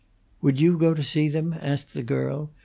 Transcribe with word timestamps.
"Would 0.41 0.59
you 0.59 0.79
go 0.79 0.95
to 0.95 1.03
see 1.03 1.27
them?" 1.29 1.53
asked 1.61 1.93
the 1.93 2.01
girl. 2.01 2.49